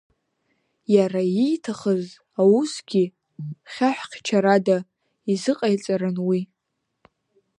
[0.95, 2.05] Иара ииҭахыз
[2.41, 3.03] аусгьы
[3.71, 4.77] хьаҳәхьачарада
[5.31, 6.41] изыҟаиҵарын уи…